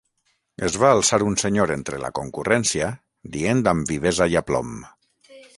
Es 0.67 0.77
va 0.83 0.89
alçar 0.93 1.19
un 1.25 1.35
senyor 1.41 1.73
entre 1.75 1.99
la 2.05 2.11
concurrència, 2.21 2.89
dient 3.37 3.63
amb 3.75 3.95
vivesa 3.95 4.31
i 4.35 4.43
aplom: 4.45 4.77